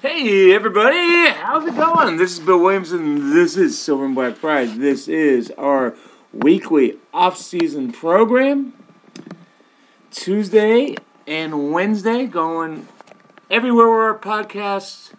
Hey 0.00 0.54
everybody, 0.54 1.26
how's 1.30 1.66
it 1.66 1.74
going? 1.74 2.18
This 2.18 2.34
is 2.34 2.38
Bill 2.38 2.60
Williamson. 2.60 3.34
This 3.34 3.56
is 3.56 3.76
Silver 3.76 4.04
and 4.04 4.14
Black 4.14 4.38
Pride. 4.38 4.78
This 4.78 5.08
is 5.08 5.50
our 5.58 5.96
weekly 6.32 6.98
off-season 7.12 7.90
program. 7.90 8.74
Tuesday 10.12 10.94
and 11.26 11.72
Wednesday 11.72 12.26
going 12.26 12.86
everywhere 13.50 13.88
where 13.88 14.02
our 14.02 14.18
podcasts 14.20 15.10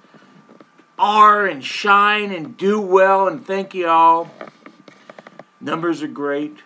are 0.97 1.45
and 1.45 1.61
shine 1.61 2.31
and 2.31 2.55
do 2.55 2.79
well 2.79 3.27
and 3.27 3.45
thank 3.45 3.73
you 3.73 3.89
all. 3.89 4.31
Numbers 5.59 6.01
are 6.01 6.07
great. 6.07 6.59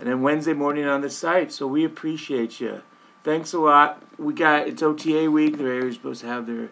And 0.00 0.08
then 0.08 0.22
Wednesday 0.22 0.52
morning 0.52 0.84
on 0.86 1.00
the 1.00 1.10
site, 1.10 1.52
so 1.52 1.68
we 1.68 1.84
appreciate 1.84 2.58
you. 2.58 2.82
Thanks 3.22 3.52
a 3.52 3.60
lot. 3.60 4.02
We 4.18 4.34
got 4.34 4.66
it's 4.66 4.82
OTA 4.82 5.30
week. 5.30 5.58
They're 5.58 5.92
supposed 5.92 6.20
to 6.22 6.26
have 6.26 6.48
their 6.48 6.70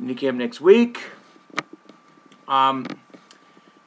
minicamp 0.00 0.36
next 0.36 0.60
week. 0.60 1.00
Um, 2.48 2.86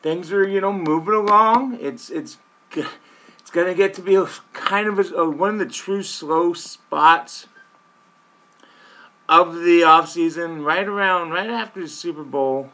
things 0.01 0.31
are 0.31 0.47
you 0.47 0.61
know 0.61 0.73
moving 0.73 1.13
along. 1.13 1.77
It's 1.81 2.09
it's 2.09 2.37
it's 2.75 3.51
gonna 3.51 3.73
get 3.73 3.93
to 3.95 4.01
be 4.01 4.15
a, 4.15 4.27
kind 4.53 4.87
of 4.87 4.99
a, 4.99 5.15
a, 5.15 5.29
one 5.29 5.51
of 5.51 5.59
the 5.59 5.65
true 5.65 6.03
slow 6.03 6.53
spots 6.53 7.47
of 9.29 9.61
the 9.63 9.83
off 9.83 10.09
season. 10.09 10.63
Right 10.63 10.87
around 10.87 11.31
right 11.31 11.49
after 11.49 11.81
the 11.81 11.87
Super 11.87 12.23
Bowl 12.23 12.71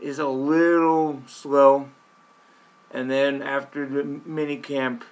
is 0.00 0.18
a 0.18 0.28
little 0.28 1.22
slow, 1.26 1.88
and 2.90 3.10
then 3.10 3.42
after 3.42 3.86
the 3.86 4.04
mini 4.04 4.56
camp 4.56 5.04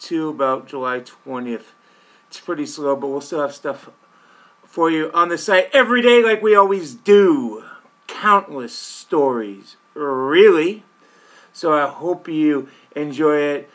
to 0.00 0.28
about 0.28 0.68
July 0.68 1.00
twentieth, 1.00 1.74
it's 2.28 2.40
pretty 2.40 2.66
slow. 2.66 2.96
But 2.96 3.08
we'll 3.08 3.20
still 3.20 3.40
have 3.40 3.54
stuff 3.54 3.88
for 4.72 4.90
you 4.90 5.10
on 5.12 5.28
the 5.28 5.36
site 5.36 5.68
every 5.74 6.00
day, 6.00 6.24
like 6.24 6.40
we 6.40 6.54
always 6.54 6.94
do. 6.94 7.62
Countless 8.06 8.72
stories, 8.72 9.76
really. 9.92 10.82
So 11.52 11.74
I 11.74 11.86
hope 11.86 12.26
you 12.26 12.70
enjoy 12.96 13.36
it. 13.36 13.70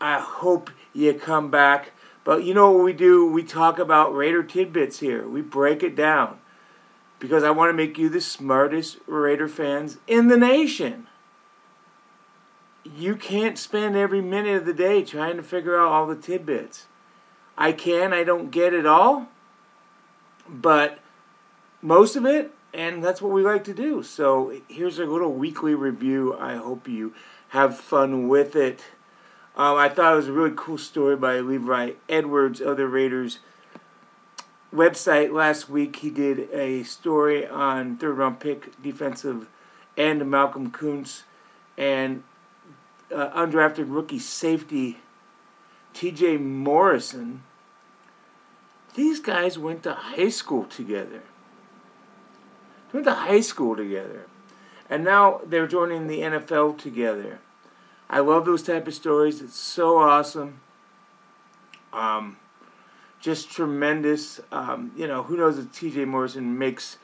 I 0.00 0.18
hope 0.18 0.70
you 0.94 1.12
come 1.12 1.50
back. 1.50 1.90
But 2.24 2.44
you 2.44 2.54
know 2.54 2.70
what 2.70 2.82
we 2.82 2.94
do? 2.94 3.30
We 3.30 3.42
talk 3.42 3.78
about 3.78 4.16
Raider 4.16 4.42
tidbits 4.42 5.00
here. 5.00 5.28
We 5.28 5.42
break 5.42 5.82
it 5.82 5.94
down 5.94 6.38
because 7.18 7.44
I 7.44 7.50
want 7.50 7.68
to 7.68 7.74
make 7.74 7.98
you 7.98 8.08
the 8.08 8.22
smartest 8.22 8.96
Raider 9.06 9.48
fans 9.48 9.98
in 10.06 10.28
the 10.28 10.38
nation. 10.38 11.08
You 12.96 13.16
can't 13.16 13.58
spend 13.58 13.96
every 13.96 14.22
minute 14.22 14.56
of 14.56 14.64
the 14.64 14.72
day 14.72 15.04
trying 15.04 15.36
to 15.36 15.42
figure 15.42 15.78
out 15.78 15.92
all 15.92 16.06
the 16.06 16.16
tidbits. 16.16 16.86
I 17.58 17.72
can, 17.72 18.14
I 18.14 18.24
don't 18.24 18.50
get 18.50 18.72
it 18.72 18.86
all 18.86 19.28
but 20.48 20.98
most 21.82 22.16
of 22.16 22.26
it, 22.26 22.52
and 22.72 23.02
that's 23.02 23.22
what 23.22 23.32
we 23.32 23.42
like 23.42 23.64
to 23.64 23.74
do. 23.74 24.02
So 24.02 24.60
here's 24.68 24.98
a 24.98 25.04
little 25.04 25.32
weekly 25.32 25.74
review. 25.74 26.36
I 26.38 26.56
hope 26.56 26.88
you 26.88 27.14
have 27.48 27.78
fun 27.78 28.28
with 28.28 28.56
it. 28.56 28.84
Um, 29.56 29.76
I 29.76 29.88
thought 29.88 30.12
it 30.12 30.16
was 30.16 30.28
a 30.28 30.32
really 30.32 30.54
cool 30.54 30.78
story 30.78 31.16
by 31.16 31.40
Levi 31.40 31.92
Edwards 32.08 32.60
of 32.60 32.76
the 32.76 32.86
Raiders 32.86 33.40
website 34.72 35.32
last 35.32 35.68
week. 35.68 35.96
He 35.96 36.10
did 36.10 36.50
a 36.52 36.82
story 36.84 37.46
on 37.46 37.96
third 37.96 38.18
round 38.18 38.38
pick 38.40 38.80
defensive 38.82 39.48
end 39.96 40.30
Malcolm 40.30 40.70
Koonce 40.70 41.22
and 41.76 42.22
uh, 43.12 43.30
undrafted 43.30 43.86
rookie 43.88 44.18
safety 44.18 44.98
TJ 45.94 46.40
Morrison 46.40 47.42
these 48.94 49.20
guys 49.20 49.58
went 49.58 49.82
to 49.84 49.94
high 49.94 50.28
school 50.28 50.64
together. 50.64 51.22
They 52.90 52.98
went 52.98 53.06
to 53.06 53.14
high 53.14 53.40
school 53.40 53.76
together. 53.76 54.26
And 54.90 55.04
now 55.04 55.40
they're 55.44 55.66
joining 55.66 56.06
the 56.06 56.20
NFL 56.20 56.78
together. 56.78 57.40
I 58.08 58.20
love 58.20 58.46
those 58.46 58.62
type 58.62 58.86
of 58.88 58.94
stories. 58.94 59.42
It's 59.42 59.58
so 59.58 59.98
awesome. 59.98 60.60
Um, 61.92 62.38
just 63.20 63.50
tremendous. 63.50 64.40
Um, 64.50 64.92
you 64.96 65.06
know, 65.06 65.22
who 65.22 65.36
knows 65.36 65.58
if 65.58 65.72
T.J. 65.72 66.06
Morrison 66.06 66.58
makes 66.58 66.96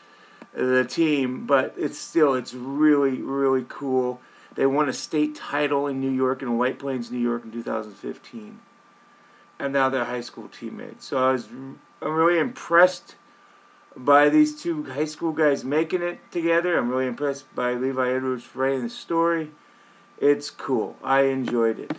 the 0.55 0.85
team, 0.85 1.47
but 1.47 1.75
it's 1.77 1.99
still 1.99 2.35
it's 2.35 2.55
really 2.55 3.21
really 3.21 3.67
cool. 3.69 4.21
They 4.55 4.67
won 4.67 4.89
a 4.89 4.93
state 4.93 5.35
title 5.35 5.89
in 5.89 6.01
New 6.01 6.11
York 6.11 6.41
in 6.41 6.57
White 6.57 6.79
Plains, 6.79 7.11
New 7.11 7.19
York, 7.19 7.45
in 7.45 7.51
2015 7.51 8.61
and 9.59 9.73
now 9.73 9.89
they're 9.89 10.05
high 10.05 10.21
school 10.21 10.49
teammates. 10.49 11.07
So 11.07 11.19
I 11.19 11.33
was 11.33 11.47
I'm 11.47 11.79
really 12.01 12.39
impressed 12.39 13.17
by 13.97 14.29
these 14.29 14.61
two 14.61 14.85
high 14.85 15.05
school 15.05 15.33
guys 15.33 15.65
making 15.65 16.03
it 16.03 16.19
together. 16.31 16.77
I'm 16.77 16.89
really 16.89 17.07
impressed 17.07 17.55
by 17.55 17.75
Levi 17.75 18.11
Edwards 18.11 18.45
for 18.45 18.61
writing 18.61 18.83
the 18.83 18.91
story. 18.91 19.51
It's 20.19 20.51
cool. 20.51 20.97
I 21.03 21.23
enjoyed 21.23 21.79
it. 21.79 21.93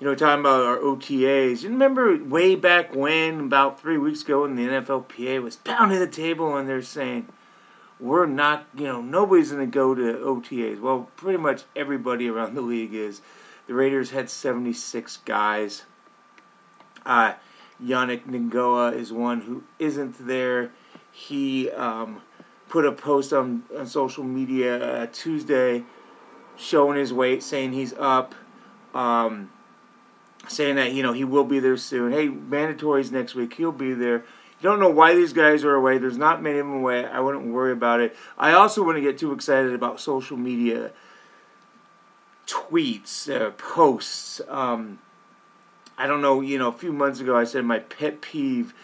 You 0.00 0.06
know, 0.08 0.14
talking 0.14 0.40
about 0.40 0.64
our 0.64 0.76
OTAs. 0.76 1.62
You 1.62 1.70
remember 1.70 2.22
way 2.22 2.54
back 2.54 2.94
when, 2.94 3.40
about 3.40 3.80
three 3.80 3.96
weeks 3.96 4.22
ago, 4.22 4.42
when 4.42 4.54
the 4.54 4.66
NFLPA 4.66 5.42
was 5.42 5.56
pounding 5.56 5.98
the 5.98 6.06
table 6.06 6.56
and 6.56 6.68
they're 6.68 6.82
saying, 6.82 7.28
we're 7.98 8.26
not, 8.26 8.66
you 8.76 8.84
know, 8.84 9.00
nobody's 9.00 9.52
going 9.52 9.64
to 9.64 9.72
go 9.72 9.94
to 9.94 10.18
OTAs. 10.18 10.80
Well, 10.80 11.08
pretty 11.16 11.38
much 11.38 11.62
everybody 11.74 12.28
around 12.28 12.54
the 12.54 12.60
league 12.60 12.92
is. 12.92 13.22
The 13.66 13.74
Raiders 13.74 14.10
had 14.10 14.30
76 14.30 15.18
guys. 15.18 15.84
Uh, 17.04 17.34
Yannick 17.82 18.24
Ngakoue 18.26 18.94
is 18.94 19.12
one 19.12 19.42
who 19.42 19.64
isn't 19.78 20.26
there. 20.26 20.70
He 21.10 21.70
um, 21.70 22.22
put 22.68 22.84
a 22.84 22.92
post 22.92 23.32
on, 23.32 23.64
on 23.76 23.86
social 23.86 24.24
media 24.24 25.02
uh, 25.02 25.06
Tuesday 25.12 25.84
showing 26.56 26.98
his 26.98 27.12
weight, 27.12 27.42
saying 27.42 27.72
he's 27.72 27.92
up, 27.94 28.34
um, 28.94 29.50
saying 30.48 30.76
that 30.76 30.92
you 30.92 31.02
know 31.02 31.12
he 31.12 31.24
will 31.24 31.44
be 31.44 31.58
there 31.58 31.76
soon. 31.76 32.12
Hey, 32.12 32.28
mandatories 32.28 33.10
next 33.10 33.34
week. 33.34 33.54
He'll 33.54 33.72
be 33.72 33.92
there. 33.92 34.24
You 34.58 34.70
don't 34.70 34.80
know 34.80 34.88
why 34.88 35.14
these 35.14 35.32
guys 35.32 35.64
are 35.64 35.74
away. 35.74 35.98
There's 35.98 36.16
not 36.16 36.42
many 36.42 36.58
of 36.58 36.66
them 36.66 36.76
away. 36.76 37.04
I 37.04 37.20
wouldn't 37.20 37.46
worry 37.46 37.72
about 37.72 38.00
it. 38.00 38.16
I 38.38 38.52
also 38.52 38.82
wouldn't 38.82 39.04
get 39.04 39.18
too 39.18 39.32
excited 39.32 39.74
about 39.74 40.00
social 40.00 40.36
media 40.36 40.92
tweets, 42.46 43.28
uh, 43.28 43.50
posts. 43.52 44.40
Um, 44.48 44.98
I 45.98 46.06
don't 46.06 46.20
know. 46.20 46.40
You 46.40 46.58
know, 46.58 46.68
a 46.68 46.72
few 46.72 46.92
months 46.92 47.20
ago, 47.20 47.36
I 47.36 47.44
said 47.44 47.64
my 47.64 47.80
pet 47.80 48.20
peeve 48.20 48.74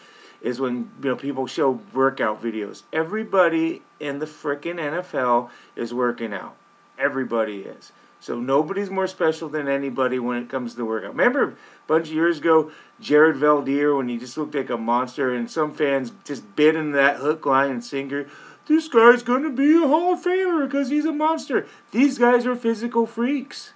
is 0.40 0.60
when 0.60 0.90
you 1.02 1.10
know 1.10 1.16
people 1.16 1.46
show 1.46 1.80
workout 1.92 2.42
videos. 2.42 2.82
Everybody 2.92 3.82
in 4.00 4.18
the 4.18 4.26
frickin' 4.26 4.76
NFL 4.76 5.50
is 5.76 5.94
working 5.94 6.32
out. 6.32 6.56
Everybody 6.98 7.60
is. 7.60 7.92
So 8.20 8.38
nobody's 8.38 8.88
more 8.88 9.08
special 9.08 9.48
than 9.48 9.68
anybody 9.68 10.20
when 10.20 10.36
it 10.36 10.48
comes 10.48 10.76
to 10.76 10.84
workout. 10.84 11.10
Remember 11.10 11.42
a 11.42 11.54
bunch 11.88 12.08
of 12.08 12.14
years 12.14 12.38
ago, 12.38 12.70
Jared 13.00 13.34
Veldheer 13.34 13.96
when 13.96 14.08
he 14.08 14.16
just 14.16 14.38
looked 14.38 14.54
like 14.54 14.70
a 14.70 14.76
monster, 14.76 15.34
and 15.34 15.50
some 15.50 15.72
fans 15.74 16.12
just 16.24 16.54
bit 16.54 16.76
in 16.76 16.92
that 16.92 17.16
hook, 17.16 17.44
line, 17.46 17.70
and 17.70 17.84
sinker 17.84 18.28
this 18.66 18.88
guy's 18.88 19.22
going 19.22 19.42
to 19.42 19.50
be 19.50 19.74
a 19.74 19.86
Hall 19.86 20.14
of 20.14 20.22
Famer 20.22 20.64
because 20.64 20.88
he's 20.88 21.04
a 21.04 21.12
monster. 21.12 21.66
These 21.90 22.18
guys 22.18 22.46
are 22.46 22.54
physical 22.54 23.06
freaks. 23.06 23.72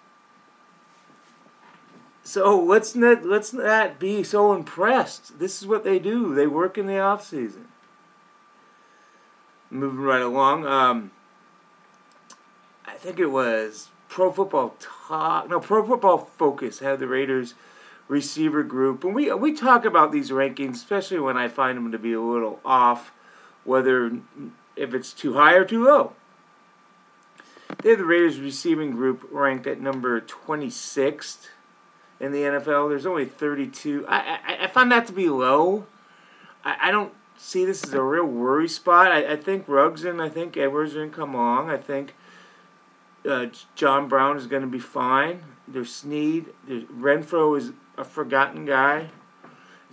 So 2.23 2.61
let's 2.61 2.95
not 2.97 3.25
let's 3.25 3.53
not 3.53 4.01
be 4.01 4.25
so 4.25 4.53
impressed. 4.53 5.39
This 5.39 5.61
is 5.61 5.67
what 5.67 5.85
they 5.85 6.01
do. 6.01 6.35
They 6.35 6.49
work 6.49 6.77
in 6.77 6.87
the 6.87 6.99
off 6.99 7.25
season. 7.25 7.69
Moving 9.71 10.01
right 10.01 10.23
along. 10.23 10.67
Um, 10.67 11.11
I 12.85 12.95
think 12.95 13.21
it 13.21 13.27
was 13.27 13.91
Pro 14.09 14.33
Football 14.33 14.75
Talk. 14.81 15.49
No, 15.49 15.61
Pro 15.61 15.87
Football 15.87 16.19
Focus 16.37 16.81
had 16.81 16.99
the 16.99 17.07
Raiders 17.07 17.55
receiver 18.09 18.63
group, 18.63 19.05
and 19.05 19.15
we 19.15 19.33
we 19.33 19.53
talk 19.53 19.85
about 19.85 20.11
these 20.11 20.31
rankings, 20.31 20.75
especially 20.75 21.21
when 21.21 21.37
I 21.37 21.49
find 21.49 21.77
them 21.77 21.93
to 21.93 21.99
be 21.99 22.13
a 22.13 22.21
little 22.21 22.61
off, 22.65 23.13
whether 23.65 24.19
if 24.77 24.95
it's 24.95 25.13
too 25.13 25.35
high 25.35 25.55
or 25.55 25.65
too 25.65 25.85
low. 25.85 26.13
They 27.83 27.91
have 27.91 27.99
the 27.99 28.05
Raiders 28.05 28.39
receiving 28.41 28.93
group 28.93 29.27
ranked 29.31 29.67
at 29.67 29.81
number 29.81 30.21
26th 30.21 31.49
in 32.21 32.33
the 32.33 32.41
NFL. 32.43 32.89
There's 32.89 33.07
only 33.07 33.25
32. 33.25 34.07
I 34.09 34.39
I, 34.47 34.65
I 34.65 34.67
find 34.69 34.91
that 34.93 35.07
to 35.09 35.13
be 35.13 35.29
low. 35.29 35.87
I, 36.65 36.89
I 36.89 36.91
don't 36.91 37.13
see 37.37 37.65
this 37.65 37.85
as 37.85 37.93
a 37.93 38.03
real 38.03 38.25
worry 38.25 38.69
spot. 38.69 39.13
I, 39.13 39.33
I 39.33 39.37
think 39.37 39.69
Ruggs 39.69 40.05
and 40.05 40.21
I 40.23 40.29
think 40.29 40.57
Edwards 40.57 40.95
are 40.95 40.99
going 40.99 41.11
to 41.11 41.17
come 41.17 41.35
along. 41.35 41.71
I 41.71 41.77
think 41.77 42.15
uh, 43.29 43.47
John 43.75 44.09
Brown 44.09 44.37
is 44.37 44.47
going 44.47 44.63
to 44.63 44.69
be 44.69 44.79
fine. 44.79 45.43
There's 45.69 45.95
Snead. 45.95 46.47
There's, 46.67 46.85
Renfrow 46.85 47.59
is 47.59 47.73
a 47.97 48.05
forgotten 48.05 48.65
guy. 48.65 49.11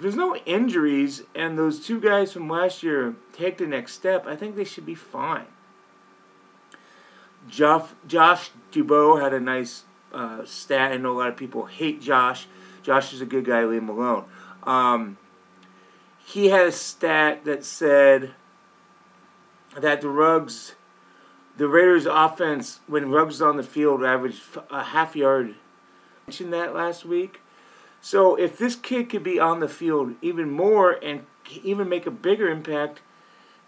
There's 0.04 0.18
no 0.18 0.36
injuries 0.36 1.24
and 1.34 1.58
those 1.58 1.80
two 1.80 1.98
guys 1.98 2.34
from 2.34 2.50
last 2.50 2.84
year 2.84 3.16
take 3.32 3.58
the 3.58 3.66
next 3.66 3.94
step, 3.94 4.28
I 4.28 4.36
think 4.36 4.58
they 4.58 4.66
should 4.66 4.86
be 4.86 4.96
fine. 4.96 5.46
Josh, 7.48 7.92
Josh 8.06 8.50
Dubow 8.74 9.22
had 9.22 9.34
a 9.34 9.40
nice 9.40 9.84
uh, 10.14 10.44
stat. 10.44 10.92
I 10.92 10.98
know 10.98 11.14
a 11.14 11.18
lot 11.20 11.30
of 11.30 11.38
people 11.38 11.68
hate 11.68 12.02
Josh. 12.02 12.48
Josh 12.82 13.14
is 13.14 13.22
a 13.22 13.26
good 13.26 13.46
guy. 13.46 13.64
Leave 13.64 13.82
him 13.82 13.88
alone. 13.88 14.26
Um, 14.64 15.18
he 16.26 16.48
had 16.50 16.68
a 16.68 16.72
stat 16.74 17.46
that 17.46 17.64
said 17.64 18.32
that 19.80 20.02
the 20.02 20.10
Ruggs, 20.10 20.76
the 21.56 21.70
Raiders' 21.70 22.08
offense, 22.08 22.82
when 22.88 23.10
Ruggs 23.10 23.36
was 23.36 23.42
on 23.42 23.56
the 23.56 23.64
field, 23.64 24.04
averaged 24.04 24.42
a 24.70 24.84
half 24.84 25.16
yard. 25.16 25.52
I 25.52 26.30
Mentioned 26.30 26.52
that 26.52 26.76
last 26.76 27.06
week. 27.06 27.40
So 28.04 28.36
if 28.36 28.58
this 28.58 28.76
kid 28.76 29.10
could 29.10 29.24
be 29.24 29.40
on 29.40 29.62
the 29.62 29.70
field 29.70 30.16
even 30.22 30.52
more 30.52 31.00
and 31.02 31.26
even 31.64 31.88
make 31.88 32.06
a 32.06 32.12
bigger 32.12 32.50
impact, 32.50 33.00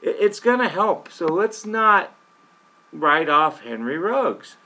it's 0.02 0.42
going 0.42 0.60
to 0.60 0.68
help. 0.68 1.10
So 1.10 1.26
let's 1.26 1.66
not 1.66 2.14
write 2.92 3.30
off 3.30 3.62
Henry 3.62 3.98
Ruggs. 3.98 4.58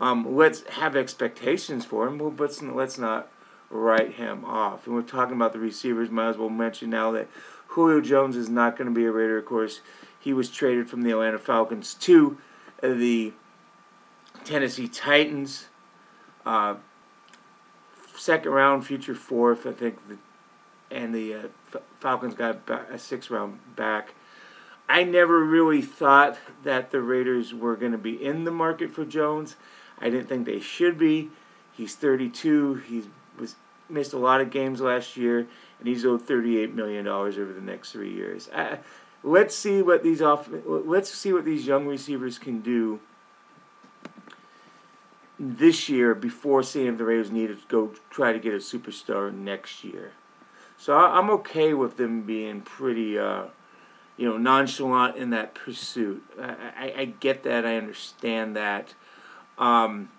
Um, 0.00 0.34
let's 0.34 0.66
have 0.70 0.96
expectations 0.96 1.84
for 1.84 2.08
him, 2.08 2.18
but 2.18 2.36
let's, 2.36 2.98
not 2.98 3.28
write 3.70 4.14
him 4.14 4.44
off. 4.44 4.86
And 4.86 4.96
we're 4.96 5.02
talking 5.02 5.36
about 5.36 5.52
the 5.52 5.60
receivers. 5.60 6.10
Might 6.10 6.30
as 6.30 6.36
well 6.36 6.50
mention 6.50 6.90
now 6.90 7.12
that 7.12 7.28
Julio 7.68 8.00
Jones 8.00 8.36
is 8.36 8.48
not 8.48 8.76
going 8.76 8.88
to 8.88 8.94
be 8.94 9.04
a 9.04 9.12
Raider. 9.12 9.38
Of 9.38 9.46
course, 9.46 9.82
he 10.18 10.32
was 10.32 10.50
traded 10.50 10.90
from 10.90 11.02
the 11.02 11.12
Atlanta 11.12 11.38
Falcons 11.38 11.94
to 11.94 12.38
the 12.82 13.32
Tennessee 14.42 14.88
Titans. 14.88 15.68
Uh, 16.44 16.74
second 18.22 18.52
round, 18.52 18.86
future 18.86 19.16
fourth, 19.16 19.66
I 19.66 19.72
think, 19.72 19.98
the, 20.08 20.16
and 20.94 21.12
the 21.12 21.34
uh, 21.34 21.78
Falcons 21.98 22.34
got 22.34 22.60
a 22.68 22.98
six 22.98 23.30
round 23.30 23.58
back. 23.74 24.14
I 24.88 25.02
never 25.02 25.42
really 25.42 25.82
thought 25.82 26.38
that 26.62 26.90
the 26.90 27.00
Raiders 27.00 27.52
were 27.52 27.76
going 27.76 27.92
to 27.92 27.98
be 27.98 28.22
in 28.22 28.44
the 28.44 28.50
market 28.50 28.92
for 28.92 29.04
Jones. 29.04 29.56
I 29.98 30.08
didn't 30.08 30.28
think 30.28 30.46
they 30.46 30.60
should 30.60 30.98
be. 30.98 31.30
He's 31.72 31.96
32. 31.96 32.74
He 32.74 33.02
was 33.38 33.56
missed 33.88 34.12
a 34.12 34.18
lot 34.18 34.40
of 34.40 34.50
games 34.50 34.80
last 34.80 35.16
year, 35.16 35.46
and 35.78 35.88
he's 35.88 36.04
owed 36.04 36.22
38 36.22 36.74
million 36.74 37.04
dollars 37.04 37.38
over 37.38 37.52
the 37.52 37.60
next 37.60 37.90
three 37.92 38.12
years. 38.12 38.48
I, 38.54 38.78
let's 39.24 39.56
see 39.56 39.82
what 39.82 40.04
these 40.04 40.22
off. 40.22 40.48
Let's 40.64 41.12
see 41.12 41.32
what 41.32 41.44
these 41.44 41.66
young 41.66 41.86
receivers 41.86 42.38
can 42.38 42.60
do 42.60 43.00
this 45.44 45.88
year 45.88 46.14
before 46.14 46.62
seeing 46.62 46.86
if 46.86 46.98
the 46.98 47.04
Raiders 47.04 47.32
need 47.32 47.48
to 47.48 47.58
go 47.66 47.92
try 48.10 48.32
to 48.32 48.38
get 48.38 48.54
a 48.54 48.58
superstar 48.58 49.34
next 49.34 49.82
year. 49.82 50.12
So 50.78 50.96
I'm 50.96 51.30
okay 51.30 51.74
with 51.74 51.96
them 51.96 52.22
being 52.22 52.60
pretty, 52.60 53.18
uh, 53.18 53.44
you 54.16 54.28
know, 54.28 54.36
nonchalant 54.36 55.16
in 55.16 55.30
that 55.30 55.54
pursuit. 55.54 56.22
I, 56.40 56.54
I, 56.76 56.94
I 56.98 57.04
get 57.06 57.42
that. 57.42 57.66
I 57.66 57.76
understand 57.76 58.54
that. 58.54 58.94
Um, 59.58 60.10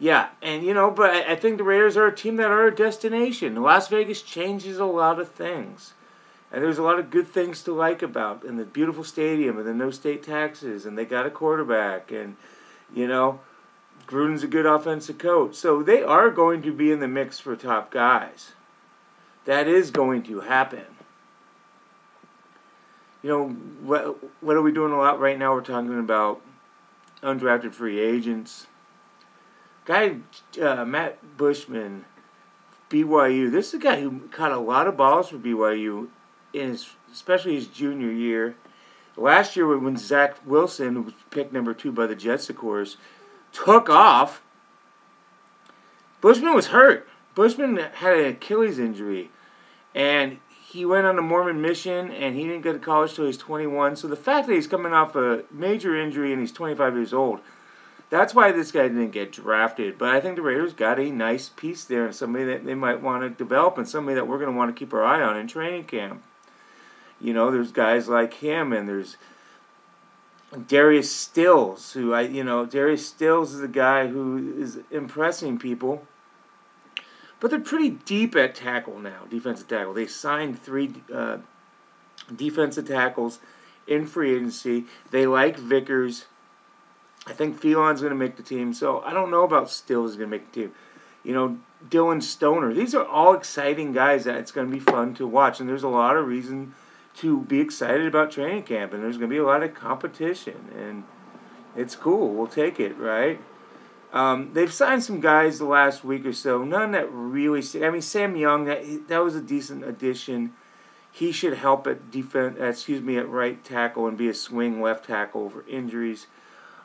yeah, 0.00 0.30
and 0.42 0.64
you 0.64 0.74
know, 0.74 0.90
but 0.90 1.10
I, 1.10 1.32
I 1.32 1.36
think 1.36 1.58
the 1.58 1.64
Raiders 1.64 1.96
are 1.96 2.06
a 2.06 2.14
team 2.14 2.36
that 2.36 2.50
are 2.50 2.66
a 2.66 2.74
destination. 2.74 3.54
Las 3.62 3.86
Vegas 3.88 4.22
changes 4.22 4.78
a 4.78 4.84
lot 4.84 5.20
of 5.20 5.30
things. 5.30 5.92
And 6.52 6.64
there's 6.64 6.78
a 6.78 6.82
lot 6.82 6.98
of 6.98 7.10
good 7.10 7.28
things 7.28 7.62
to 7.62 7.72
like 7.72 8.02
about 8.02 8.42
and 8.42 8.58
the 8.58 8.64
beautiful 8.64 9.04
stadium 9.04 9.56
and 9.56 9.66
the 9.66 9.72
no 9.72 9.92
state 9.92 10.24
taxes 10.24 10.84
and 10.84 10.98
they 10.98 11.04
got 11.04 11.24
a 11.24 11.30
quarterback 11.30 12.10
and 12.10 12.36
you 12.92 13.06
know 13.06 13.38
Gruden's 14.10 14.42
a 14.42 14.48
good 14.48 14.66
offensive 14.66 15.18
coach. 15.18 15.54
So 15.54 15.84
they 15.84 16.02
are 16.02 16.30
going 16.30 16.62
to 16.62 16.72
be 16.72 16.90
in 16.90 16.98
the 16.98 17.06
mix 17.06 17.38
for 17.38 17.54
top 17.54 17.92
guys. 17.92 18.52
That 19.44 19.68
is 19.68 19.92
going 19.92 20.24
to 20.24 20.40
happen. 20.40 20.84
You 23.22 23.30
know, 23.30 23.48
what 23.82 24.16
what 24.42 24.56
are 24.56 24.62
we 24.62 24.72
doing 24.72 24.92
a 24.92 24.98
lot 24.98 25.20
right 25.20 25.38
now? 25.38 25.52
We're 25.52 25.60
talking 25.60 25.98
about 25.98 26.40
undrafted 27.22 27.72
free 27.72 28.00
agents. 28.00 28.66
Guy 29.84 30.16
uh, 30.60 30.84
Matt 30.84 31.36
Bushman, 31.36 32.04
BYU. 32.88 33.50
This 33.50 33.68
is 33.68 33.74
a 33.74 33.78
guy 33.78 34.00
who 34.00 34.20
caught 34.28 34.52
a 34.52 34.58
lot 34.58 34.86
of 34.86 34.96
balls 34.96 35.28
for 35.28 35.36
BYU 35.36 36.08
in 36.52 36.70
his, 36.70 36.90
especially 37.12 37.54
his 37.54 37.68
junior 37.68 38.10
year. 38.10 38.56
Last 39.16 39.54
year, 39.54 39.76
when 39.78 39.96
Zach 39.96 40.36
Wilson, 40.46 41.04
was 41.04 41.14
picked 41.30 41.52
number 41.52 41.74
two 41.74 41.92
by 41.92 42.06
the 42.06 42.14
Jets, 42.14 42.48
of 42.48 42.56
course, 42.56 42.96
took 43.52 43.88
off, 43.88 44.42
Bushman 46.20 46.54
was 46.54 46.68
hurt. 46.68 47.08
Bushman 47.34 47.76
had 47.76 48.18
an 48.18 48.26
Achilles 48.26 48.78
injury, 48.78 49.30
and 49.94 50.38
he 50.48 50.84
went 50.84 51.06
on 51.06 51.18
a 51.18 51.22
Mormon 51.22 51.60
mission, 51.60 52.10
and 52.10 52.36
he 52.36 52.44
didn't 52.44 52.62
go 52.62 52.72
to 52.72 52.78
college 52.78 53.14
till 53.14 53.26
he's 53.26 53.36
21. 53.36 53.96
So 53.96 54.08
the 54.08 54.16
fact 54.16 54.46
that 54.46 54.54
he's 54.54 54.66
coming 54.66 54.92
off 54.92 55.16
a 55.16 55.44
major 55.50 55.96
injury 55.96 56.32
and 56.32 56.40
he's 56.40 56.52
25 56.52 56.94
years 56.94 57.12
old, 57.12 57.40
that's 58.08 58.34
why 58.34 58.52
this 58.52 58.72
guy 58.72 58.88
didn't 58.88 59.10
get 59.10 59.32
drafted. 59.32 59.96
But 59.96 60.10
I 60.10 60.20
think 60.20 60.36
the 60.36 60.42
Raiders 60.42 60.72
got 60.72 60.98
a 60.98 61.10
nice 61.10 61.48
piece 61.48 61.84
there, 61.84 62.06
and 62.06 62.14
somebody 62.14 62.44
that 62.44 62.64
they 62.64 62.74
might 62.74 63.00
want 63.00 63.22
to 63.22 63.30
develop, 63.30 63.78
and 63.78 63.88
somebody 63.88 64.16
that 64.16 64.28
we're 64.28 64.38
going 64.38 64.50
to 64.50 64.56
want 64.56 64.74
to 64.74 64.78
keep 64.78 64.92
our 64.92 65.04
eye 65.04 65.22
on 65.22 65.36
in 65.36 65.46
training 65.46 65.84
camp. 65.84 66.22
You 67.20 67.32
know, 67.32 67.50
there's 67.50 67.72
guys 67.72 68.08
like 68.08 68.34
him, 68.34 68.72
and 68.72 68.88
there's 68.88 69.16
Darius 70.66 71.10
Stills, 71.14 71.92
who 71.92 72.12
I, 72.12 72.22
you 72.22 72.42
know, 72.42 72.66
Darius 72.66 73.06
Stills 73.06 73.54
is 73.54 73.62
a 73.62 73.68
guy 73.68 74.08
who 74.08 74.60
is 74.60 74.80
impressing 74.90 75.58
people. 75.58 76.06
But 77.38 77.50
they're 77.50 77.60
pretty 77.60 77.90
deep 77.90 78.36
at 78.36 78.54
tackle 78.54 78.98
now, 78.98 79.22
defensive 79.30 79.68
tackle. 79.68 79.94
They 79.94 80.06
signed 80.06 80.60
three 80.60 80.92
uh, 81.12 81.38
defensive 82.34 82.86
tackles 82.86 83.38
in 83.86 84.06
free 84.06 84.34
agency. 84.34 84.84
They 85.10 85.26
like 85.26 85.56
Vickers. 85.56 86.26
I 87.26 87.32
think 87.32 87.58
Philon's 87.58 88.00
going 88.00 88.12
to 88.12 88.18
make 88.18 88.36
the 88.36 88.42
team. 88.42 88.74
So 88.74 89.00
I 89.02 89.12
don't 89.12 89.30
know 89.30 89.44
about 89.44 89.70
Stills 89.70 90.16
going 90.16 90.30
to 90.30 90.36
make 90.36 90.52
the 90.52 90.62
team. 90.62 90.72
You 91.22 91.32
know, 91.32 91.58
Dillon 91.88 92.20
Stoner. 92.20 92.74
These 92.74 92.94
are 92.94 93.04
all 93.04 93.34
exciting 93.34 93.92
guys 93.92 94.24
that 94.24 94.36
it's 94.36 94.52
going 94.52 94.70
to 94.70 94.72
be 94.72 94.80
fun 94.80 95.14
to 95.14 95.26
watch. 95.26 95.60
And 95.60 95.68
there's 95.68 95.82
a 95.82 95.88
lot 95.88 96.16
of 96.16 96.26
reason 96.26 96.74
to 97.16 97.40
be 97.40 97.60
excited 97.60 98.06
about 98.06 98.30
training 98.30 98.62
camp, 98.62 98.92
and 98.92 99.02
there's 99.02 99.18
going 99.18 99.28
to 99.28 99.34
be 99.34 99.38
a 99.38 99.44
lot 99.44 99.62
of 99.62 99.74
competition, 99.74 100.68
and 100.76 101.04
it's 101.76 101.96
cool. 101.96 102.34
We'll 102.34 102.46
take 102.46 102.80
it, 102.80 102.96
right? 102.96 103.40
Um, 104.12 104.50
they've 104.54 104.72
signed 104.72 105.04
some 105.04 105.20
guys 105.20 105.58
the 105.58 105.64
last 105.64 106.04
week 106.04 106.26
or 106.26 106.32
so. 106.32 106.64
None 106.64 106.92
that 106.92 107.10
really. 107.12 107.62
I 107.82 107.90
mean, 107.90 108.02
Sam 108.02 108.36
Young. 108.36 108.64
That 108.64 109.08
that 109.08 109.18
was 109.18 109.36
a 109.36 109.40
decent 109.40 109.84
addition. 109.84 110.52
He 111.12 111.32
should 111.32 111.54
help 111.54 111.86
at 111.86 112.10
defense. 112.10 112.58
Uh, 112.60 112.66
excuse 112.66 113.02
me, 113.02 113.18
at 113.18 113.28
right 113.28 113.62
tackle 113.62 114.06
and 114.06 114.18
be 114.18 114.28
a 114.28 114.34
swing 114.34 114.80
left 114.80 115.06
tackle 115.06 115.50
for 115.50 115.64
injuries. 115.68 116.26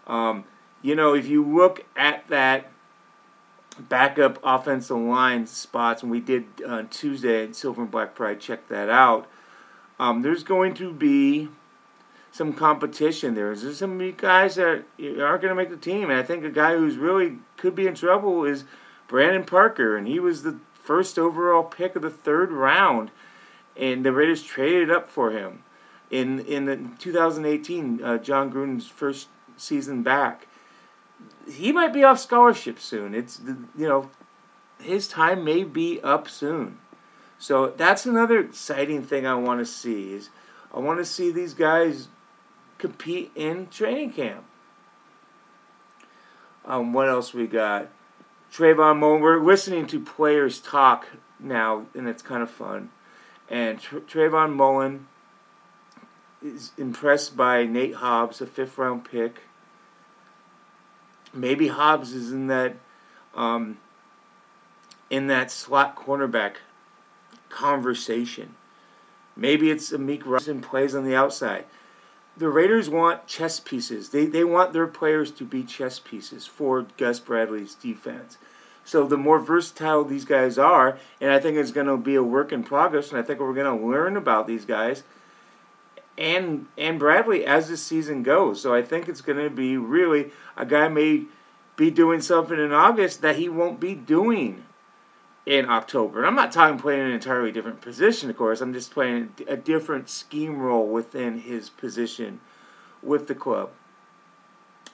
Um, 0.06 0.44
you 0.82 0.96
know, 0.96 1.16
if 1.16 1.28
you 1.28 1.44
look 1.44 1.86
at 1.96 2.28
that 2.28 2.72
backup 3.80 4.40
offensive 4.44 4.98
line 4.98 5.48
spots, 5.48 6.04
and 6.04 6.12
we 6.12 6.20
did 6.20 6.46
uh, 6.66 6.84
Tuesday 6.92 7.46
at 7.46 7.56
Silver 7.56 7.82
and 7.82 7.92
Black 7.92 8.14
Pride, 8.14 8.40
check 8.40 8.68
that 8.68 8.90
out 8.90 9.28
um, 10.00 10.22
there's 10.22 10.44
going 10.44 10.74
to 10.76 10.92
be 10.92 11.50
some 12.32 12.54
competition 12.54 13.34
there. 13.34 13.56
There's 13.56 13.78
some 13.78 14.12
guys 14.18 14.56
that 14.56 14.84
aren't 15.00 15.42
going 15.42 15.50
to 15.50 15.56
make 15.56 15.70
the 15.70 15.78
team, 15.78 16.10
and 16.10 16.20
I 16.20 16.24
think 16.24 16.44
a 16.44 16.50
guy 16.50 16.76
who's 16.76 16.98
really 16.98 17.38
could 17.56 17.76
be 17.76 17.88
in 17.88 17.96
trouble 17.96 18.44
is 18.44 18.66
Brandon 19.08 19.46
Parker, 19.46 19.96
and 19.96 20.08
he 20.08 20.20
was 20.20 20.44
the 20.44 20.60
first 20.74 21.18
overall 21.18 21.64
pick 21.64 21.96
of 21.96 22.02
the 22.02 22.10
third 22.10 22.52
round, 22.52 23.12
and 23.78 24.06
the 24.06 24.12
Raiders 24.12 24.44
traded 24.44 24.92
up 24.92 25.10
for 25.10 25.32
him 25.32 25.64
in 26.12 26.40
in 26.40 26.66
the 26.66 26.90
2018 27.00 28.04
uh, 28.04 28.18
Jon 28.18 28.52
Gruden's 28.52 28.88
first 28.88 29.30
season 29.58 30.04
back. 30.04 30.48
He 31.50 31.72
might 31.72 31.94
be 31.94 32.04
off 32.04 32.20
scholarship 32.20 32.80
soon. 32.80 33.16
It's 33.16 33.40
you 33.78 33.88
know 33.88 34.10
his 34.80 35.08
time 35.08 35.44
may 35.44 35.64
be 35.64 36.02
up 36.02 36.28
soon. 36.28 36.80
So 37.38 37.68
that's 37.68 38.06
another 38.06 38.40
exciting 38.40 39.04
thing 39.04 39.28
I 39.28 39.36
want 39.36 39.60
to 39.60 39.66
see 39.66 40.14
is 40.14 40.30
I 40.74 40.80
want 40.80 41.00
to 41.00 41.06
see 41.06 41.32
these 41.32 41.54
guys 41.54 42.08
compete 42.78 43.32
in 43.36 43.68
training 43.68 44.14
camp. 44.14 44.46
Um, 46.66 46.94
what 46.94 47.08
else 47.08 47.34
we 47.34 47.48
got? 47.48 47.90
Trayvon 48.52 49.00
Mullen. 49.00 49.22
We're 49.22 49.40
listening 49.40 49.86
to 49.88 50.00
players 50.00 50.60
talk 50.60 51.08
now, 51.40 51.86
and 51.94 52.08
it's 52.08 52.22
kind 52.22 52.42
of 52.42 52.50
fun. 52.50 52.90
And 53.50 53.80
Tra- 53.80 54.02
Trayvon 54.02 54.54
Mullen 54.54 55.08
is 56.44 56.72
impressed 56.78 57.38
by 57.38 57.66
Nate 57.66 57.96
Hobbs, 57.96 58.42
a 58.42 58.48
fifth 58.48 58.78
round 58.78 59.06
pick. 59.06 59.42
Maybe 61.34 61.68
Hobbs 61.68 62.14
is 62.14 62.32
in 62.32 62.48
that 62.48 62.76
um, 63.36 63.78
in 65.10 65.28
that 65.28 65.52
slot 65.52 65.96
cornerback 65.96 66.56
conversation. 67.56 68.56
Maybe 69.36 69.72
it's 69.72 69.92
a 69.92 69.98
Amik 69.98 70.24
Robertson 70.26 70.62
plays 70.62 70.94
on 70.94 71.06
the 71.06 71.16
outside. 71.16 71.66
The 72.38 72.50
Raiders 72.50 72.90
want 72.90 73.28
chess 73.28 73.60
pieces. 73.60 74.10
They, 74.10 74.26
they 74.26 74.44
want 74.44 74.74
their 74.74 74.88
players 74.88 75.32
to 75.32 75.46
be 75.46 75.64
chess 75.64 76.00
pieces 76.00 76.46
for 76.46 76.86
Gus 76.98 77.20
Bradley's 77.20 77.76
defense. 77.76 78.38
So 78.84 79.08
the 79.08 79.18
more 79.18 79.40
versatile 79.40 80.04
these 80.04 80.26
guys 80.26 80.58
are, 80.58 80.98
and 81.20 81.32
I 81.32 81.40
think 81.40 81.58
it's 81.58 81.72
going 81.72 81.88
to 81.88 81.98
be 81.98 82.16
a 82.16 82.24
work 82.24 82.52
in 82.52 82.64
progress, 82.64 83.10
and 83.10 83.18
I 83.18 83.24
think 83.24 83.40
we're 83.40 83.54
going 83.54 83.80
to 83.80 83.86
learn 83.86 84.18
about 84.18 84.48
these 84.48 84.66
guys 84.66 85.04
and 86.18 86.68
and 86.78 87.00
Bradley 87.00 87.46
as 87.46 87.68
the 87.68 87.78
season 87.78 88.24
goes. 88.24 88.62
So 88.62 88.74
I 88.74 88.82
think 88.82 89.08
it's 89.08 89.22
going 89.22 89.44
to 89.44 89.50
be 89.50 89.78
really 89.78 90.32
a 90.56 90.66
guy 90.66 90.88
may 90.88 91.24
be 91.76 91.92
doing 91.92 92.22
something 92.22 92.58
in 92.58 92.72
August 92.72 93.22
that 93.22 93.36
he 93.36 93.50
won't 93.50 93.80
be 93.80 93.96
doing 93.96 94.64
in 95.46 95.70
October. 95.70 96.20
And 96.20 96.28
I'm 96.28 96.36
not 96.36 96.52
talking 96.52 96.80
playing 96.80 97.02
an 97.02 97.12
entirely 97.12 97.52
different 97.52 97.82
position, 97.82 98.30
of 98.30 98.38
course. 98.38 98.62
I'm 98.62 98.74
just 98.74 98.92
playing 98.92 99.34
a 99.48 99.56
different 99.56 100.10
scheme 100.10 100.58
role 100.58 100.88
within 100.88 101.40
his 101.40 101.70
position 101.70 102.40
with 103.04 103.28
the 103.28 103.36
club. 103.36 103.70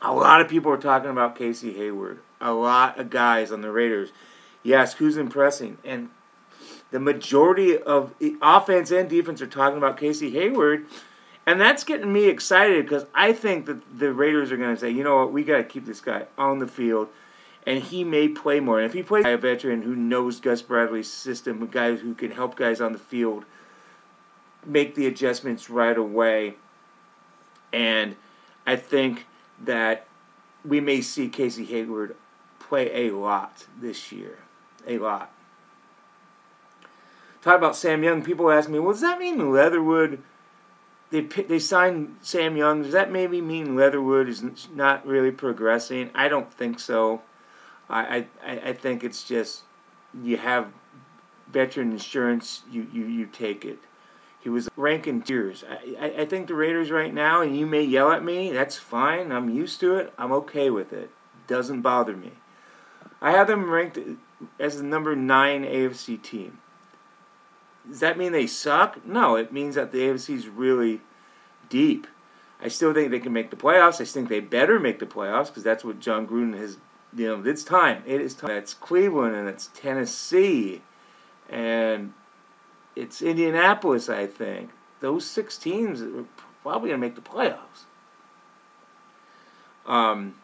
A 0.01 0.13
lot 0.13 0.41
of 0.41 0.49
people 0.49 0.71
are 0.71 0.77
talking 0.77 1.09
about 1.09 1.37
Casey 1.37 1.73
Hayward. 1.73 2.19
A 2.41 2.53
lot 2.53 2.99
of 2.99 3.09
guys 3.09 3.51
on 3.51 3.61
the 3.61 3.71
Raiders. 3.71 4.09
Yes, 4.63 4.93
who's 4.95 5.15
impressing? 5.15 5.77
And 5.85 6.09
the 6.89 6.99
majority 6.99 7.77
of 7.77 8.13
offense 8.41 8.91
and 8.91 9.09
defense 9.09 9.41
are 9.41 9.47
talking 9.47 9.77
about 9.77 9.97
Casey 9.97 10.31
Hayward. 10.31 10.85
And 11.45 11.61
that's 11.61 11.83
getting 11.83 12.11
me 12.11 12.27
excited 12.27 12.85
because 12.85 13.05
I 13.13 13.33
think 13.33 13.65
that 13.67 13.97
the 13.97 14.11
Raiders 14.11 14.51
are 14.51 14.57
going 14.57 14.75
to 14.75 14.79
say, 14.79 14.89
you 14.89 15.03
know 15.03 15.17
what, 15.17 15.31
we 15.31 15.43
got 15.43 15.57
to 15.57 15.63
keep 15.63 15.85
this 15.85 16.01
guy 16.01 16.25
on 16.37 16.59
the 16.59 16.67
field 16.67 17.07
and 17.65 17.83
he 17.83 18.03
may 18.03 18.27
play 18.27 18.59
more. 18.59 18.79
And 18.79 18.85
if 18.85 18.93
he 18.93 19.03
plays 19.03 19.25
a 19.25 19.37
veteran 19.37 19.83
who 19.83 19.95
knows 19.95 20.39
Gus 20.39 20.61
Bradley's 20.61 21.11
system, 21.11 21.61
a 21.61 21.67
guy 21.67 21.95
who 21.95 22.13
can 22.13 22.31
help 22.31 22.55
guys 22.55 22.81
on 22.81 22.93
the 22.93 22.99
field 22.99 23.45
make 24.65 24.95
the 24.95 25.07
adjustments 25.07 25.69
right 25.69 25.97
away, 25.97 26.55
and 27.73 28.15
I 28.65 28.75
think 28.75 29.25
that 29.63 30.07
we 30.65 30.79
may 30.79 31.01
see 31.01 31.29
Casey 31.29 31.65
Hayward 31.65 32.15
play 32.59 33.07
a 33.07 33.15
lot 33.15 33.65
this 33.79 34.11
year, 34.11 34.39
a 34.87 34.97
lot. 34.97 35.31
Talk 37.41 37.57
about 37.57 37.75
Sam 37.75 38.03
Young. 38.03 38.23
People 38.23 38.51
ask 38.51 38.69
me, 38.69 38.79
well, 38.79 38.91
does 38.93 39.01
that 39.01 39.17
mean 39.17 39.51
Leatherwood? 39.51 40.21
They 41.09 41.21
they 41.21 41.59
signed 41.59 42.17
Sam 42.21 42.55
Young. 42.55 42.83
Does 42.83 42.93
that 42.93 43.11
maybe 43.11 43.41
mean 43.41 43.75
Leatherwood 43.75 44.29
is 44.29 44.43
not 44.73 45.05
really 45.05 45.31
progressing? 45.31 46.11
I 46.13 46.27
don't 46.27 46.53
think 46.53 46.79
so. 46.79 47.21
I, 47.91 48.25
I, 48.45 48.59
I 48.65 48.73
think 48.73 49.03
it's 49.03 49.23
just 49.23 49.63
you 50.23 50.37
have 50.37 50.67
veteran 51.51 51.91
insurance, 51.91 52.63
you, 52.71 52.87
you, 52.91 53.05
you 53.05 53.25
take 53.25 53.65
it. 53.65 53.79
He 54.39 54.49
was 54.49 54.69
ranking 54.75 55.21
tiers. 55.21 55.63
I, 55.69 55.95
I, 55.99 56.21
I 56.21 56.25
think 56.25 56.47
the 56.47 56.55
Raiders 56.55 56.89
right 56.89 57.13
now, 57.13 57.41
and 57.41 57.55
you 57.55 57.65
may 57.67 57.83
yell 57.83 58.11
at 58.11 58.23
me, 58.23 58.51
that's 58.51 58.77
fine. 58.77 59.31
I'm 59.31 59.49
used 59.49 59.79
to 59.81 59.95
it. 59.95 60.13
I'm 60.17 60.31
okay 60.31 60.69
with 60.69 60.93
it. 60.93 61.11
Doesn't 61.47 61.81
bother 61.81 62.15
me. 62.15 62.31
I 63.21 63.31
have 63.31 63.47
them 63.47 63.69
ranked 63.69 63.99
as 64.59 64.77
the 64.77 64.83
number 64.83 65.15
nine 65.15 65.63
AFC 65.63 66.21
team. 66.21 66.59
Does 67.87 67.99
that 67.99 68.17
mean 68.17 68.31
they 68.31 68.47
suck? 68.47 69.05
No, 69.05 69.35
it 69.35 69.51
means 69.51 69.75
that 69.75 69.91
the 69.91 69.99
AFC 69.99 70.35
is 70.35 70.47
really 70.47 71.01
deep. 71.69 72.07
I 72.61 72.67
still 72.67 72.93
think 72.93 73.11
they 73.11 73.19
can 73.19 73.33
make 73.33 73.49
the 73.49 73.55
playoffs. 73.55 74.01
I 74.01 74.05
think 74.05 74.29
they 74.29 74.39
better 74.39 74.79
make 74.79 74.99
the 74.99 75.05
playoffs 75.05 75.47
because 75.47 75.63
that's 75.63 75.83
what 75.83 75.99
Jon 75.99 76.27
Gruden 76.27 76.57
has 76.57 76.77
you 77.15 77.27
know, 77.27 77.49
it's 77.49 77.63
time. 77.63 78.03
It 78.05 78.21
is 78.21 78.33
time. 78.33 78.51
It's 78.51 78.73
Cleveland 78.73 79.35
and 79.35 79.47
it's 79.47 79.69
Tennessee 79.73 80.81
and 81.49 82.13
it's 82.95 83.21
Indianapolis, 83.21 84.09
I 84.09 84.27
think. 84.27 84.71
Those 85.01 85.25
six 85.25 85.57
teams 85.57 86.01
are 86.01 86.25
probably 86.61 86.89
going 86.89 87.01
to 87.01 87.07
make 87.07 87.15
the 87.15 87.21
playoffs. 87.21 87.85
Um, 89.85 90.35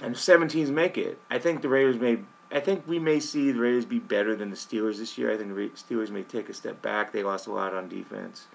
and 0.00 0.16
seven 0.16 0.48
teams 0.48 0.70
make 0.70 0.96
it, 0.98 1.18
I 1.30 1.38
think 1.38 1.62
the 1.62 1.68
Raiders 1.68 1.98
may. 1.98 2.18
I 2.52 2.58
think 2.58 2.86
we 2.86 2.98
may 2.98 3.20
see 3.20 3.52
the 3.52 3.60
Raiders 3.60 3.84
be 3.84 4.00
better 4.00 4.34
than 4.34 4.50
the 4.50 4.56
Steelers 4.56 4.98
this 4.98 5.16
year. 5.16 5.32
I 5.32 5.36
think 5.36 5.54
the 5.54 5.68
Steelers 5.76 6.10
may 6.10 6.24
take 6.24 6.48
a 6.48 6.54
step 6.54 6.82
back. 6.82 7.12
They 7.12 7.22
lost 7.22 7.46
a 7.46 7.52
lot 7.52 7.72
on 7.74 7.88
defense. 7.88 8.46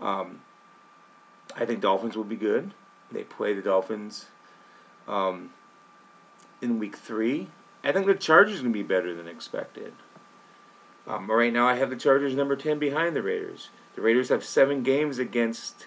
Um, 0.00 0.40
I 1.54 1.66
think 1.66 1.82
Dolphins 1.82 2.16
will 2.16 2.24
be 2.24 2.36
good. 2.36 2.72
They 3.12 3.22
play 3.22 3.52
the 3.52 3.60
Dolphins. 3.60 4.26
Um, 5.06 5.50
in 6.60 6.78
week 6.78 6.96
three. 6.96 7.48
I 7.84 7.92
think 7.92 8.06
the 8.06 8.14
Chargers 8.14 8.60
going 8.60 8.72
to 8.72 8.78
be 8.78 8.82
better 8.82 9.14
than 9.14 9.28
expected. 9.28 9.92
Um, 11.06 11.30
right 11.30 11.52
now, 11.52 11.68
I 11.68 11.74
have 11.74 11.90
the 11.90 11.96
Chargers 11.96 12.34
number 12.34 12.56
10 12.56 12.78
behind 12.78 13.14
the 13.14 13.22
Raiders. 13.22 13.68
The 13.94 14.02
Raiders 14.02 14.28
have 14.28 14.44
seven 14.44 14.82
games 14.82 15.18
against 15.18 15.86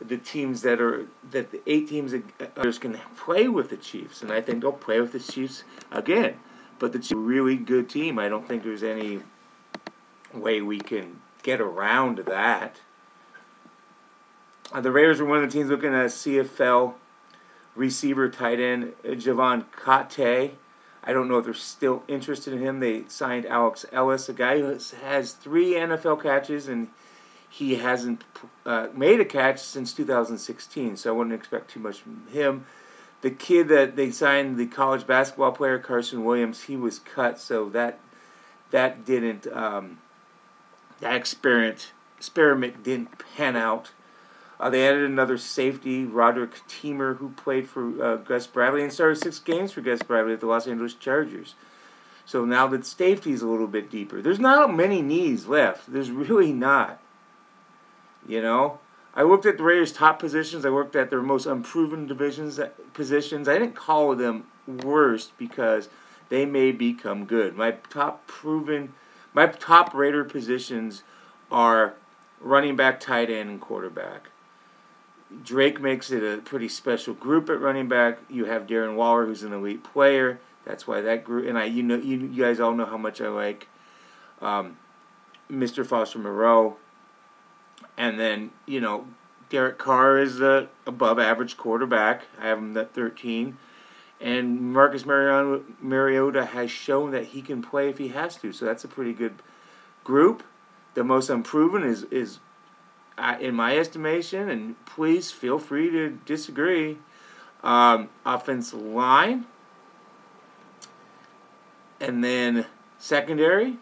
the 0.00 0.16
teams 0.16 0.62
that 0.62 0.80
are 0.80 1.06
that 1.30 1.50
the 1.50 1.60
eight 1.66 1.88
teams 1.88 2.14
others 2.56 2.78
can 2.78 2.98
play 3.16 3.48
with 3.48 3.68
the 3.68 3.76
Chiefs, 3.76 4.22
and 4.22 4.32
I 4.32 4.40
think 4.40 4.62
they'll 4.62 4.72
play 4.72 4.98
with 5.00 5.12
the 5.12 5.20
Chiefs 5.20 5.64
again. 5.90 6.36
But 6.78 6.92
the 6.92 6.98
Chiefs 6.98 7.12
a 7.12 7.16
really 7.16 7.56
good 7.56 7.90
team. 7.90 8.18
I 8.18 8.28
don't 8.28 8.48
think 8.48 8.62
there's 8.62 8.82
any 8.82 9.20
way 10.32 10.62
we 10.62 10.78
can 10.78 11.20
get 11.42 11.60
around 11.60 12.18
that. 12.26 12.80
Uh, 14.72 14.80
the 14.80 14.90
Raiders 14.90 15.20
are 15.20 15.24
one 15.24 15.42
of 15.42 15.50
the 15.50 15.58
teams 15.58 15.68
looking 15.68 15.92
at 15.92 16.06
CFL 16.06 16.94
receiver 17.74 18.28
tight 18.28 18.60
end 18.60 18.92
Javan 19.18 19.64
Kate. 20.08 20.54
I 21.02 21.12
don't 21.12 21.28
know 21.28 21.38
if 21.38 21.44
they're 21.44 21.54
still 21.54 22.02
interested 22.08 22.52
in 22.52 22.60
him. 22.60 22.80
They 22.80 23.04
signed 23.08 23.46
Alex 23.46 23.86
Ellis, 23.90 24.28
a 24.28 24.34
guy 24.34 24.60
who 24.60 24.78
has 25.02 25.32
three 25.32 25.72
NFL 25.72 26.22
catches, 26.22 26.68
and 26.68 26.88
he 27.48 27.76
hasn't 27.76 28.22
uh, 28.66 28.88
made 28.94 29.20
a 29.20 29.24
catch 29.24 29.60
since 29.60 29.92
2016, 29.92 30.96
so 30.96 31.10
I 31.10 31.16
wouldn't 31.16 31.34
expect 31.34 31.70
too 31.70 31.80
much 31.80 32.00
from 32.00 32.26
him. 32.30 32.66
The 33.22 33.30
kid 33.30 33.68
that 33.68 33.96
they 33.96 34.10
signed, 34.10 34.56
the 34.56 34.66
college 34.66 35.06
basketball 35.06 35.52
player 35.52 35.78
Carson 35.78 36.24
Williams, 36.24 36.62
he 36.62 36.76
was 36.76 36.98
cut, 36.98 37.38
so 37.38 37.68
that 37.70 37.98
that 38.70 39.04
didn't 39.04 39.46
um, 39.48 39.98
that 41.00 41.16
experiment 41.16 41.92
experiment 42.16 42.82
didn't 42.82 43.18
pan 43.18 43.56
out. 43.56 43.90
Uh, 44.60 44.68
they 44.68 44.86
added 44.86 45.04
another 45.04 45.38
safety, 45.38 46.04
Roderick 46.04 46.52
Teamer, 46.68 47.16
who 47.16 47.30
played 47.30 47.66
for 47.66 48.04
uh, 48.04 48.16
Gus 48.16 48.46
Bradley 48.46 48.82
and 48.82 48.92
started 48.92 49.16
six 49.16 49.38
games 49.38 49.72
for 49.72 49.80
Gus 49.80 50.02
Bradley 50.02 50.34
at 50.34 50.40
the 50.40 50.46
Los 50.46 50.66
Angeles 50.66 50.92
Chargers. 50.92 51.54
So 52.26 52.44
now 52.44 52.66
that 52.66 52.84
safety's 52.84 53.40
a 53.40 53.48
little 53.48 53.66
bit 53.66 53.90
deeper. 53.90 54.20
There's 54.20 54.38
not 54.38 54.74
many 54.74 55.00
knees 55.00 55.46
left. 55.46 55.90
There's 55.90 56.10
really 56.10 56.52
not. 56.52 57.00
You 58.28 58.42
know, 58.42 58.80
I 59.14 59.22
looked 59.22 59.46
at 59.46 59.56
the 59.56 59.64
Raiders' 59.64 59.92
top 59.92 60.18
positions. 60.18 60.66
I 60.66 60.68
looked 60.68 60.94
at 60.94 61.08
their 61.08 61.22
most 61.22 61.46
unproven 61.46 62.06
divisions 62.06 62.58
uh, 62.58 62.68
positions. 62.92 63.48
I 63.48 63.54
didn't 63.54 63.74
call 63.74 64.14
them 64.14 64.44
worst 64.66 65.32
because 65.38 65.88
they 66.28 66.44
may 66.44 66.70
become 66.70 67.24
good. 67.24 67.56
My 67.56 67.70
top 67.88 68.26
proven, 68.26 68.92
my 69.32 69.46
top 69.46 69.94
Raider 69.94 70.22
positions 70.22 71.02
are 71.50 71.94
running 72.40 72.76
back, 72.76 73.00
tight 73.00 73.30
end, 73.30 73.48
and 73.48 73.60
quarterback. 73.60 74.28
Drake 75.44 75.80
makes 75.80 76.10
it 76.10 76.22
a 76.22 76.38
pretty 76.38 76.68
special 76.68 77.14
group 77.14 77.48
at 77.48 77.60
running 77.60 77.88
back. 77.88 78.18
You 78.28 78.46
have 78.46 78.66
Darren 78.66 78.96
Waller, 78.96 79.26
who's 79.26 79.42
an 79.42 79.52
elite 79.52 79.84
player. 79.84 80.40
That's 80.64 80.86
why 80.86 81.00
that 81.00 81.24
group, 81.24 81.46
and 81.48 81.56
I, 81.56 81.64
you 81.64 81.82
know, 81.82 81.96
you, 81.96 82.18
you 82.18 82.42
guys 82.42 82.60
all 82.60 82.74
know 82.74 82.84
how 82.84 82.98
much 82.98 83.20
I 83.20 83.28
like 83.28 83.68
um, 84.40 84.76
Mr. 85.50 85.86
Foster 85.86 86.18
Moreau. 86.18 86.76
And 87.96 88.18
then, 88.18 88.50
you 88.66 88.80
know, 88.80 89.06
Derek 89.48 89.78
Carr 89.78 90.18
is 90.18 90.40
a 90.40 90.68
above 90.86 91.18
average 91.18 91.56
quarterback. 91.56 92.22
I 92.40 92.46
have 92.46 92.58
him 92.58 92.76
at 92.76 92.94
13. 92.94 93.56
And 94.20 94.60
Marcus 94.72 95.06
Mariota 95.06 96.44
has 96.44 96.70
shown 96.70 97.10
that 97.12 97.26
he 97.26 97.40
can 97.40 97.62
play 97.62 97.88
if 97.88 97.98
he 97.98 98.08
has 98.08 98.36
to. 98.36 98.52
So 98.52 98.66
that's 98.66 98.84
a 98.84 98.88
pretty 98.88 99.14
good 99.14 99.42
group. 100.04 100.42
The 100.94 101.04
most 101.04 101.30
unproven 101.30 101.82
is, 101.82 102.02
is 102.04 102.38
in 103.40 103.54
my 103.54 103.76
estimation, 103.76 104.48
and 104.48 104.84
please 104.86 105.30
feel 105.30 105.58
free 105.58 105.90
to 105.90 106.18
disagree, 106.24 106.98
um, 107.62 108.08
offensive 108.24 108.80
line, 108.80 109.46
and 112.00 112.24
then 112.24 112.66
secondary, 112.98 113.76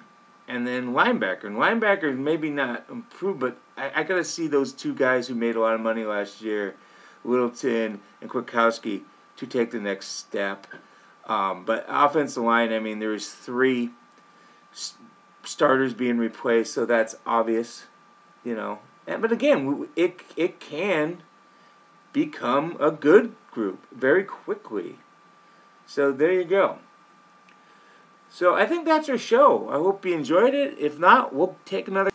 and 0.49 0.67
then 0.67 0.93
linebacker. 0.93 1.45
And 1.45 1.57
linebacker 1.57 2.17
maybe 2.17 2.51
not 2.51 2.85
improved, 2.91 3.41
but 3.41 3.59
I, 3.77 3.93
I 3.97 4.03
got 4.03 4.17
to 4.17 4.25
see 4.25 4.49
those 4.49 4.73
two 4.73 4.95
guys 4.95 5.29
who 5.29 5.35
made 5.35 5.57
a 5.57 5.61
lot 5.61 5.75
of 5.75 5.81
money 5.81 6.05
last 6.05 6.43
year, 6.43 6.75
Littleton 7.25 8.01
and 8.21 8.31
Kwiatkowski, 8.31 9.03
to 9.37 9.47
take 9.47 9.71
the 9.71 9.81
next 9.81 10.09
step. 10.09 10.67
Um, 11.27 11.65
but 11.65 11.85
offensive 11.89 12.43
line, 12.43 12.73
I 12.73 12.81
mean, 12.81 12.99
there's 12.99 13.31
three 13.31 13.91
starters 15.45 15.95
being 15.95 16.19
replaced, 16.19 16.73
so 16.73 16.87
that's 16.87 17.15
obvious, 17.27 17.85
you 18.45 18.55
know. 18.55 18.79
Eh, 19.09 19.17
but 19.17 19.33
again, 19.33 19.89
it 19.97 20.21
it 20.37 20.61
can 20.61 21.23
become 22.13 22.77
a 22.79 22.91
good 22.91 23.35
group 23.51 23.87
very 23.91 24.23
quickly. 24.23 24.99
So 25.87 26.13
there 26.13 26.33
you 26.33 26.45
go. 26.45 26.79
So 28.29 28.55
I 28.55 28.67
think 28.67 28.85
that's 28.85 29.09
our 29.09 29.17
show. 29.17 29.71
I 29.71 29.77
hope 29.77 30.05
you 30.05 30.13
enjoyed 30.13 30.55
it. 30.55 30.79
If 30.79 30.99
not, 30.99 31.35
we'll 31.35 31.57
take 31.65 31.89
another. 31.89 32.11